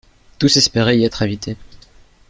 [0.39, 1.55] tous espéraient y être invités.